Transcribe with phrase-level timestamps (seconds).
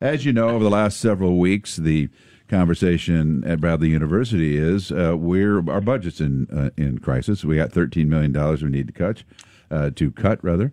[0.00, 2.08] As you know, over the last several weeks, the
[2.46, 7.44] conversation at Bradley University is uh, we're our budget's in uh, in crisis.
[7.44, 9.24] We got thirteen million dollars we need to cut
[9.72, 10.70] uh, to cut rather.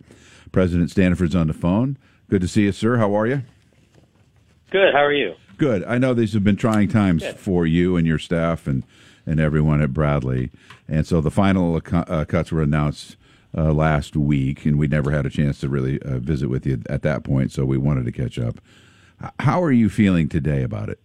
[0.52, 1.98] President Standifird's on the phone.
[2.30, 2.98] Good to see you, sir.
[2.98, 3.42] How are you?
[4.70, 4.94] Good.
[4.94, 5.34] How are you?
[5.58, 5.84] Good.
[5.86, 7.38] I know these have been trying times Good.
[7.38, 8.84] for you and your staff and
[9.26, 10.52] and everyone at Bradley.
[10.88, 13.18] And so the final uh, cuts were announced
[13.58, 16.84] uh, last week, and we never had a chance to really uh, visit with you
[16.88, 17.52] at that point.
[17.52, 18.60] So we wanted to catch up.
[19.24, 21.00] H- How are you feeling today about it?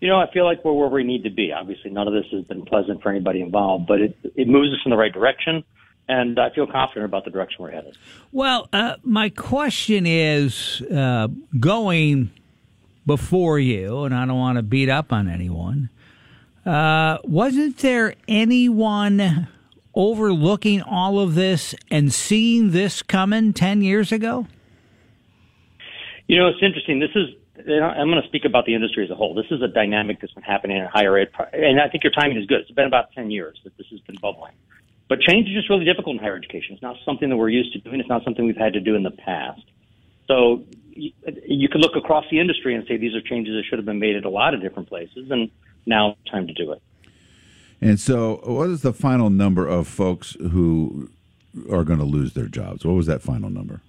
[0.00, 1.52] You know, I feel like we're where we need to be.
[1.52, 4.80] Obviously, none of this has been pleasant for anybody involved, but it it moves us
[4.84, 5.62] in the right direction,
[6.08, 7.96] and I feel confident about the direction we're headed.
[8.32, 11.28] Well, uh, my question is uh,
[11.60, 12.30] going
[13.06, 15.88] before you, and I don't want to beat up on anyone.
[16.66, 19.48] Uh, wasn't there anyone
[19.94, 24.46] overlooking all of this and seeing this coming 10 years ago?
[26.32, 26.98] You know, it's interesting.
[26.98, 27.28] This is
[27.58, 29.34] I'm going to speak about the industry as a whole.
[29.34, 32.38] This is a dynamic that's been happening in higher ed, and I think your timing
[32.38, 32.62] is good.
[32.62, 34.54] It's been about 10 years that this has been bubbling.
[35.10, 36.72] But change is just really difficult in higher education.
[36.72, 38.00] It's not something that we're used to doing.
[38.00, 39.60] It's not something we've had to do in the past.
[40.26, 41.12] So you,
[41.46, 44.00] you could look across the industry and say these are changes that should have been
[44.00, 45.50] made at a lot of different places, and
[45.84, 46.80] now it's time to do it.
[47.82, 51.10] And so, what is the final number of folks who
[51.70, 52.86] are going to lose their jobs?
[52.86, 53.82] What was that final number?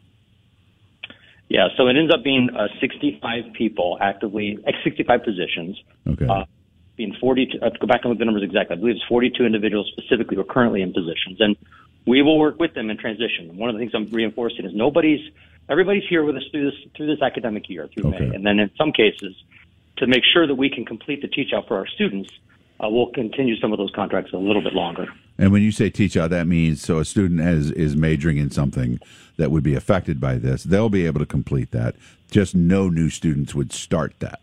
[1.49, 5.81] Yeah, so it ends up being uh, 65 people actively, uh, 65 positions.
[6.07, 6.25] Okay.
[6.27, 6.45] Uh,
[6.95, 8.75] being 42, I have to go back and look at the numbers exactly.
[8.75, 11.39] I believe it's 42 individuals specifically who are currently in positions.
[11.39, 11.55] And
[12.05, 13.57] we will work with them in transition.
[13.57, 15.21] One of the things I'm reinforcing is nobody's,
[15.69, 18.27] everybody's here with us through this, through this academic year, through Okay.
[18.27, 18.35] May.
[18.35, 19.35] And then in some cases,
[19.97, 22.29] to make sure that we can complete the teach out for our students,
[22.83, 25.07] uh, we'll continue some of those contracts a little bit longer.
[25.37, 28.51] And when you say teach out, that means so a student has, is majoring in
[28.51, 28.99] something
[29.37, 31.95] that would be affected by this, they'll be able to complete that.
[32.29, 34.41] Just no new students would start that.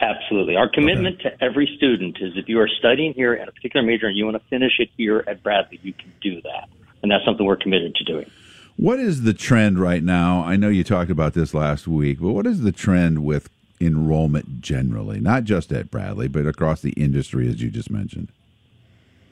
[0.00, 0.54] Absolutely.
[0.54, 4.06] Our commitment to every student is if you are studying here at a particular major
[4.06, 6.68] and you want to finish it here at Bradley, you can do that.
[7.02, 8.30] And that's something we're committed to doing.
[8.76, 10.44] What is the trend right now?
[10.44, 14.60] I know you talked about this last week, but what is the trend with enrollment
[14.60, 18.32] generally, not just at Bradley, but across the industry, as you just mentioned?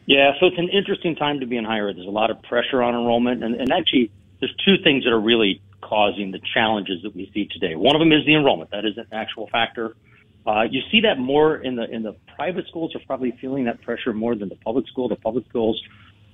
[0.06, 1.96] Yeah, so it's an interesting time to be in higher ed.
[1.96, 5.20] There's a lot of pressure on enrollment, and, and actually, there's two things that are
[5.20, 7.74] really causing the challenges that we see today.
[7.74, 8.70] One of them is the enrollment.
[8.70, 9.96] That is an actual factor.
[10.46, 13.82] Uh, you see that more in the in the private schools are probably feeling that
[13.82, 15.08] pressure more than the public school.
[15.08, 15.82] The public schools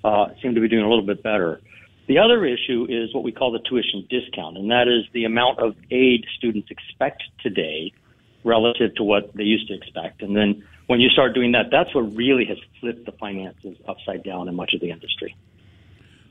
[0.04, 1.60] uh, seem to be doing a little bit better.
[2.08, 5.60] The other issue is what we call the tuition discount, and that is the amount
[5.60, 7.92] of aid students expect today
[8.44, 10.22] relative to what they used to expect.
[10.22, 14.22] And then when you start doing that, that's what really has flipped the finances upside
[14.24, 15.36] down in much of the industry.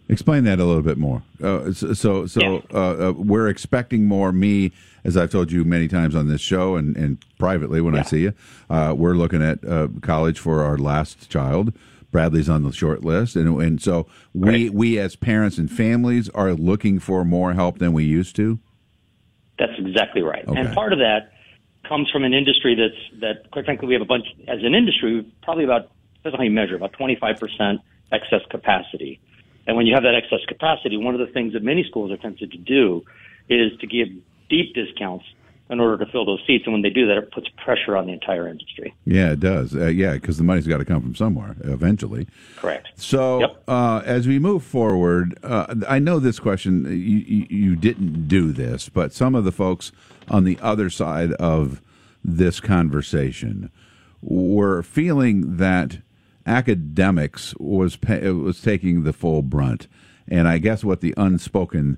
[0.09, 1.23] Explain that a little bit more.
[1.41, 2.59] Uh, so, so, Yeah.
[2.73, 4.33] uh, uh, we're expecting more.
[4.33, 4.71] Me,
[5.05, 8.23] as I've told you many times on this show and, and privately when I see
[8.23, 8.33] you,
[8.69, 11.71] uh, we're looking at uh, college for our last child.
[12.11, 14.73] Bradley's on the short list, and and so we Right.
[14.73, 18.59] we as parents and families are looking for more help than we used to.
[19.57, 20.45] That's exactly right.
[20.45, 20.59] Okay.
[20.59, 21.31] And part of that
[21.87, 25.25] comes from an industry that's that quite frankly we have a bunch as an industry
[25.43, 25.89] probably about
[26.25, 27.79] on how you measure about 25%
[28.11, 29.19] excess capacity.
[29.67, 32.17] And when you have that excess capacity, one of the things that many schools are
[32.17, 33.03] tempted to do
[33.49, 34.07] is to give
[34.49, 35.25] deep discounts
[35.71, 36.65] in order to fill those seats.
[36.65, 38.93] And when they do that, it puts pressure on the entire industry.
[39.05, 39.73] Yeah, it does.
[39.73, 42.27] Uh, yeah, because the money's got to come from somewhere eventually.
[42.57, 42.89] Correct.
[42.95, 43.63] So, Yep.
[43.69, 46.91] uh, as we move forward, uh, I know this question, you,
[47.25, 49.91] you, you didn't do this, but some of the folks
[50.29, 51.81] on the other side of
[52.23, 53.71] this conversation
[54.21, 55.99] were feeling that
[56.45, 59.87] academics was pa- was taking the full brunt.
[60.27, 61.97] And I guess what the unspoken,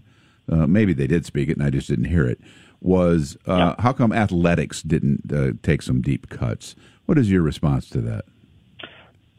[0.49, 2.39] uh, maybe they did speak it and I just didn't hear it,
[2.83, 3.75] was uh, Yeah.
[3.79, 6.75] how come athletics didn't uh, take some deep cuts?
[7.05, 8.25] What is your response to that?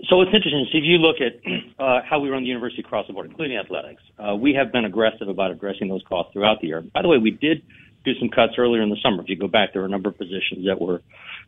[0.08, 0.66] So it's interesting.
[0.70, 1.40] So if you look at
[1.78, 4.84] uh, how we run the university across the board, including athletics, uh, we have been
[4.84, 6.80] aggressive about addressing those costs throughout the year.
[6.82, 7.62] By the way, we did
[8.04, 9.22] do some cuts earlier in the summer.
[9.22, 11.00] If you go back, there were a number of positions that were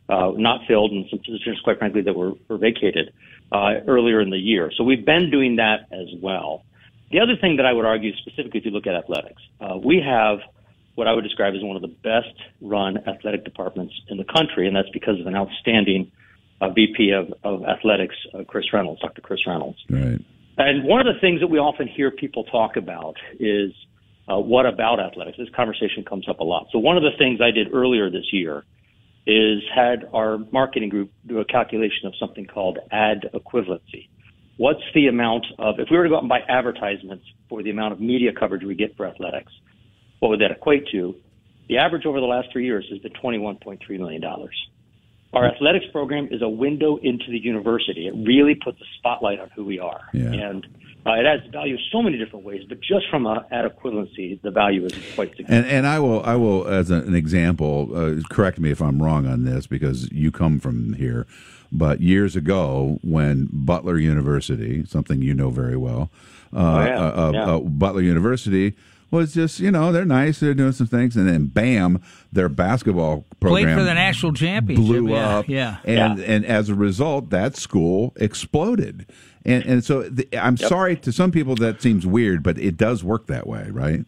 [0.09, 3.13] uh, not filled, and some positions, quite frankly, that were, were vacated
[3.51, 4.71] uh, earlier in the year.
[4.75, 6.63] So we've been doing that as well.
[7.11, 10.01] The other thing that I would argue, specifically if you look at athletics, uh, we
[10.01, 10.39] have
[10.97, 14.65] what I would describe as one of the best run athletic departments in the country,
[14.65, 16.11] and that's because of an outstanding
[16.59, 19.21] uh, VP of, of athletics, uh, Chris Reynolds, Dr.
[19.21, 19.77] Chris Reynolds.
[19.91, 20.19] Right.
[20.57, 23.73] And one of the things that we often hear people talk about is
[24.27, 25.37] uh, what about athletics?
[25.37, 26.65] This conversation comes up a lot.
[26.71, 28.63] So one of the things I did earlier this year
[29.27, 34.09] is had our marketing group do a calculation of something called ad equivalency.
[34.57, 37.69] What's the amount of, if we were to go out and buy advertisements for the
[37.69, 39.51] amount of media coverage we get for athletics,
[40.19, 41.15] what would that equate to?
[41.69, 44.23] The average over the last three years has been $21.3 million.
[45.33, 48.07] Our athletics program is a window into the university.
[48.07, 50.01] It really puts a spotlight on who we are.
[50.13, 50.31] Yeah.
[50.31, 50.65] And
[51.05, 54.51] uh, it adds value so many different ways, but just from a, ad equivalency, the
[54.51, 55.49] value is quite significant.
[55.49, 59.27] And and I will I will as an example uh, correct me if I'm wrong
[59.27, 61.27] on this because you come from here,
[61.71, 66.09] but years ago when Butler University, something you know very well,
[66.53, 66.99] uh, Oh, yeah.
[67.05, 67.45] uh, Yeah.
[67.55, 68.75] uh, Butler University
[69.11, 72.01] was just you know they're nice they're doing some things and then bam
[72.31, 74.85] their basketball program Played for the national championship.
[74.85, 75.77] blew yeah, up Yeah.
[75.85, 76.25] and Yeah.
[76.25, 79.05] and as a result that school exploded
[79.45, 83.03] and and so the, I'm sorry to some people that seems weird but it does
[83.03, 84.05] work that way right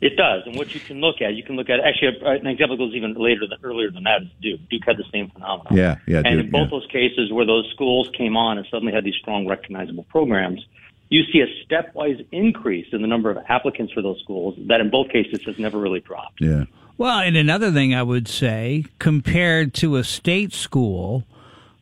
[0.00, 2.76] It does, and what you can look at, you can look at actually an example
[2.78, 4.60] goes even later than earlier than that is Duke.
[4.70, 5.76] Duke had the same phenomenon.
[5.76, 6.78] Yeah, yeah, And Duke, in both yeah.
[6.78, 10.64] those cases where those schools came on and suddenly had these strong, recognizable programs,
[11.10, 14.90] you see a stepwise increase in the number of applicants for those schools that, in
[14.90, 16.40] both cases, has never really dropped.
[16.40, 16.64] yeah
[16.96, 21.24] Well, and another thing I would say, compared to a state school,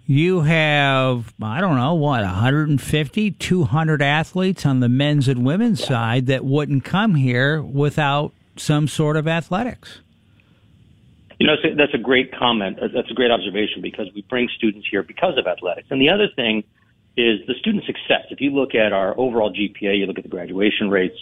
[0.07, 6.27] you have, I don't know, what, 150, 200 athletes on the men's and women's side
[6.27, 10.01] that wouldn't come here without some sort of athletics.
[11.39, 12.79] You know, so that's a great comment.
[12.81, 15.87] Uh, That's a great observation because we bring students here because of athletics.
[15.91, 16.65] And the other thing
[17.19, 18.26] is the student success.
[18.31, 21.17] If you look at our overall GPA, you look at the graduation rates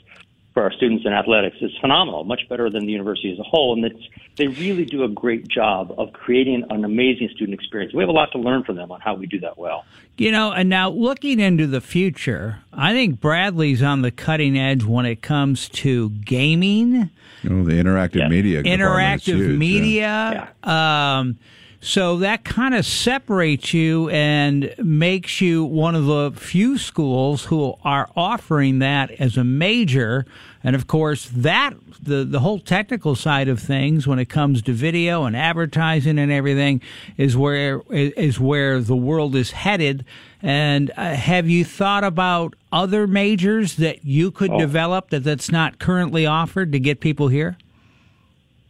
[0.53, 3.75] for our students in athletics, it's phenomenal, much better than the university as a whole.
[3.75, 4.03] And it's,
[4.37, 7.93] they really do a great job of creating an amazing student experience.
[7.93, 9.85] We have a lot to learn from them on how we do that well.
[10.17, 14.83] You know, and now looking into the future, I think Bradley's on the cutting edge
[14.83, 17.11] when it comes to gaming.
[17.45, 18.29] Oh, the interactive Yeah.
[18.29, 18.63] media.
[18.63, 19.57] interactive huge, yeah.
[19.59, 20.53] media.
[20.63, 21.39] Um,
[21.87, 27.75] so that kind of separates you and makes you one of the few schools who
[27.85, 30.27] are offering that as a major.
[30.65, 34.73] And of course, that the the whole technical side of things, when it comes to
[34.73, 36.83] video and advertising and everything,
[37.17, 40.05] is where is where the world is headed.
[40.43, 44.59] And uh, have you thought about other majors that you could Oh.
[44.59, 47.57] develop that that's not currently offered to get people here?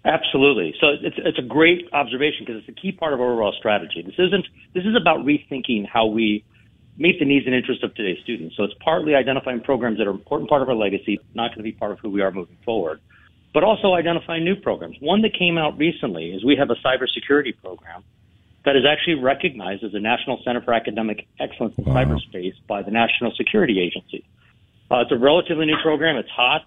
[0.07, 0.73] Absolutely.
[0.81, 4.03] So it's it's a great observation because it's a key part of our overall strategy.
[4.03, 6.45] This isn't this is about rethinking how we
[6.97, 8.57] meet the needs and interests of today's students.
[8.57, 11.59] So it's partly identifying programs that are an important part of our legacy, not going
[11.59, 13.01] to be part of who we are moving forward,
[13.53, 14.97] but also identifying new programs.
[15.01, 18.05] One that came out recently is we have a cybersecurity program
[18.65, 22.05] that is actually recognized as a National Center for Academic Excellence in Wow.
[22.05, 24.25] Cyberspace by the National Security Agency.
[24.89, 26.17] Uh, it's a relatively new program.
[26.17, 26.65] It's hot.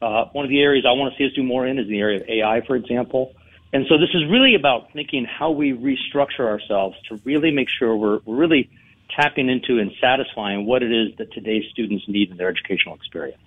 [0.00, 1.98] Uh, one of the areas I want to see us do more in is the
[1.98, 3.34] area of AI, for example.
[3.72, 7.96] And so this is really about thinking how we restructure ourselves to really make sure
[7.96, 8.70] we're, we're really
[9.14, 13.40] tapping into and satisfying what it is that today's students need in their educational experience.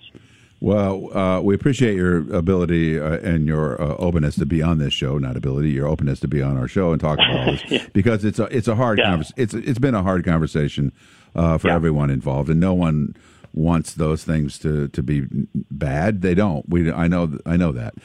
[0.60, 4.94] Well, uh, we appreciate your ability uh, and your uh, openness to be on this
[4.94, 5.18] show.
[5.18, 8.24] Not ability, your openness to be on our show and talk about all this because
[8.24, 9.24] it's a it's a hard Yeah.
[9.38, 10.92] It's it's been a hard conversation
[11.34, 11.76] uh, for Yeah.
[11.76, 13.16] everyone involved, and no one
[13.54, 16.22] wants those things to, to be bad.
[16.22, 16.68] They don't.
[16.70, 17.96] We I know I know that.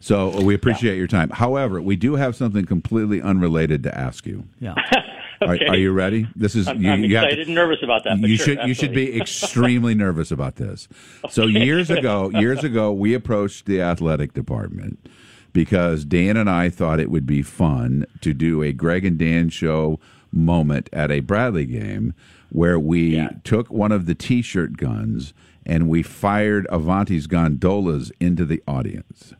[0.00, 1.30] So we appreciate your time.
[1.30, 4.44] However, we do have something completely unrelated to ask you.
[4.60, 4.72] Yeah.
[4.72, 5.00] Okay.
[5.40, 6.26] Are, are you ready?
[6.36, 8.18] This is I'm, you, I'm you have to- excited and nervous about that.
[8.20, 10.88] you sure, should you should be extremely nervous about this.
[11.28, 14.98] So years ago, years ago, we approached the athletic department
[15.52, 19.50] because Dan and I thought it would be fun to do a Greg and Dan
[19.50, 19.98] show
[20.32, 22.14] moment at a Bradley game
[22.54, 23.30] where we Yeah.
[23.42, 25.34] took one of the T-shirt guns
[25.66, 29.34] and we fired Avanti's gondolas into the audience.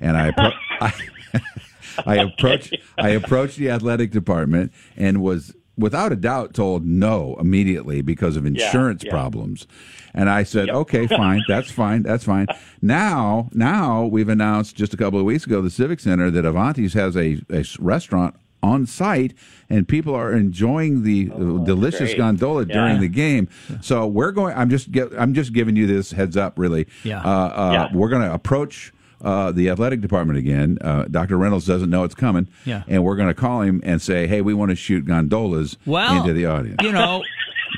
[0.00, 0.92] And I, appro- I
[2.06, 8.00] I approached I approached the athletic department and was without a doubt told no immediately
[8.00, 9.10] because of insurance yeah.
[9.10, 9.66] problems.
[10.14, 11.42] And I said, "Okay, fine.
[11.48, 12.02] That's fine.
[12.04, 12.46] That's fine."
[12.80, 16.94] Now, now we've announced just a couple of weeks ago the Civic Center that Avanti's
[16.94, 19.34] has a, a restaurant on site
[19.70, 22.16] and people are enjoying the uh, delicious Oh, great.
[22.18, 23.48] gondola during the game.
[23.80, 26.86] So we're going I'm just get, I'm just giving you this heads up really.
[27.04, 27.20] Yeah.
[27.22, 27.88] Uh, uh, Yeah.
[27.96, 30.78] we're going to approach uh, the athletic department again.
[30.80, 31.38] Uh, Dr.
[31.38, 32.48] Reynolds doesn't know it's coming.
[32.64, 32.82] Yeah.
[32.86, 36.20] And we're going to call him and say, hey, we want to shoot gondolas Well,
[36.20, 36.76] into the audience.
[36.82, 37.22] You know,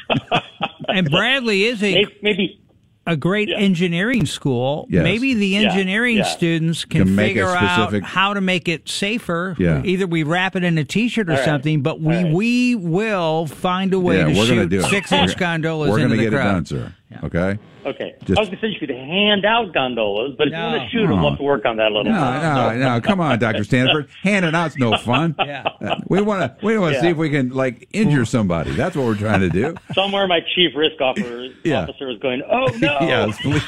[0.89, 2.61] and Bradley is a Maybe, maybe
[3.09, 4.87] a great engineering school.
[4.91, 5.03] Yes.
[5.03, 6.25] Maybe the engineering yeah.
[6.25, 9.57] students can, Can figure specific- out how to make it safer.
[9.59, 9.83] Yeah.
[9.85, 11.45] Either we wrap it in a T-shirt or All right.
[11.45, 12.33] something, but we All right.
[12.33, 16.09] we will find a way yeah, to we're going to shoot six-inch gondolas We're into
[16.17, 16.49] gonna the get crowd.
[16.49, 16.95] it done, sir.
[17.25, 17.59] Okay?
[17.87, 18.15] okay.
[18.25, 20.59] Just- I was going to say you could hand out gondolas, but if No.
[20.59, 22.13] you want to shoot them, we'll have to work on that a little.
[22.13, 23.01] No, no, no.
[23.01, 23.61] Come on, Dr.
[23.63, 24.09] Standifird.
[24.23, 25.35] Handing out's no fun.
[25.39, 25.65] Yeah.
[25.81, 28.73] Uh, We want to we want to see if we can like injure somebody.
[28.73, 29.75] That's what we're trying to do.
[29.95, 31.83] Somewhere my chief risk officer, Yeah.
[31.85, 32.99] officer is going, oh no.
[33.01, 33.39] yes.
[33.41, 33.63] please.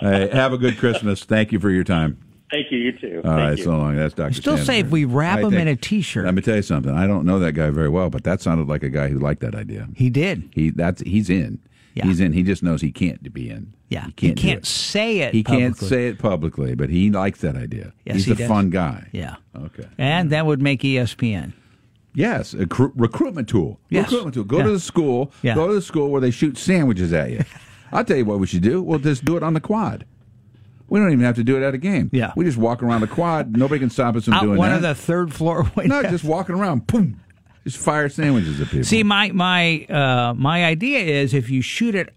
[0.00, 1.24] hey, have a good Christmas.
[1.24, 2.18] Thank you for your time.
[2.50, 2.78] Thank you.
[2.78, 3.16] You too.
[3.16, 3.64] All Thank right, you.
[3.64, 3.96] so long.
[3.96, 4.34] That's Doctor.
[4.34, 6.24] Still say if we wrap him in a T-shirt.
[6.24, 6.92] Let me tell you something.
[6.94, 9.40] I don't know that guy very well, but that sounded like a guy who liked
[9.40, 9.88] that idea.
[9.96, 10.48] He did.
[10.54, 11.58] He that's he's in.
[11.94, 12.06] Yeah.
[12.06, 12.32] He's in.
[12.32, 13.72] He just knows he can't be in.
[13.88, 14.06] Yeah.
[14.06, 14.38] he can't.
[14.38, 14.66] he can't it.
[14.66, 15.32] say it.
[15.32, 17.92] He can't say it publicly, but he likes that idea.
[18.04, 18.48] Yes, he's he a does.
[18.48, 19.08] fun guy.
[19.12, 19.36] Yeah.
[19.56, 19.86] Okay.
[19.96, 21.52] And that would make ESPN.
[22.16, 23.78] Yes, a cr- recruitment tool.
[23.90, 24.04] Yes.
[24.04, 24.44] Recruitment tool.
[24.44, 24.64] Go Yeah.
[24.64, 25.32] to the school.
[25.42, 25.54] Yeah.
[25.54, 27.44] Go to the school where they shoot sandwiches at you.
[27.92, 28.82] I'll tell you what we should do.
[28.82, 30.04] We'll just do it on the quad.
[30.88, 32.10] We don't even have to do it at a game.
[32.12, 32.32] Yeah.
[32.36, 33.56] We just walk around the quad.
[33.56, 34.76] Nobody can stop us from Out doing one that.
[34.76, 36.02] One of the third floor windows.
[36.04, 36.86] no, just walking around.
[36.86, 37.20] Boom.
[37.64, 38.84] Just fire sandwiches at people.
[38.84, 42.12] See, my my uh, my idea is if you shoot it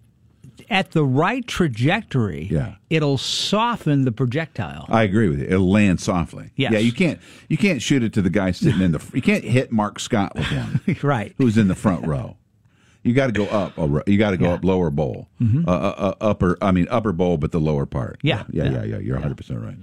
[0.69, 2.75] at the right trajectory, Yeah.
[2.89, 4.85] it'll soften the projectile.
[4.89, 5.45] I agree with you.
[5.45, 6.51] It'll land softly.
[6.57, 6.73] Yes.
[6.73, 9.01] Yeah, you can't you can't shoot it to the guy sitting in the.
[9.13, 10.81] You can't hit Mark Scott with one.
[11.03, 11.33] right.
[11.37, 12.35] who's in the front row.
[13.03, 13.77] You got to go up.
[13.77, 14.53] a You got to go Yeah.
[14.55, 16.57] up lower bowl, uh, uh, uh, upper.
[16.61, 18.19] I mean upper bowl, but the lower part.
[18.21, 18.43] Yeah.
[18.51, 18.83] yeah, yeah, Yeah.
[18.83, 18.97] yeah.
[18.97, 19.77] You're 100 percent right.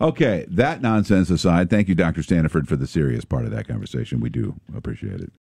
[0.00, 4.20] Okay, that nonsense aside, thank you, Doctor Standifird, for the serious part of that conversation.
[4.20, 5.32] We do appreciate it.